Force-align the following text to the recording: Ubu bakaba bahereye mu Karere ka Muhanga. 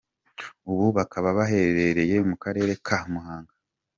Ubu 0.71 0.85
bakaba 0.97 1.29
bahereye 1.37 2.15
mu 2.29 2.35
Karere 2.43 2.73
ka 2.85 2.97
Muhanga. 3.11 3.53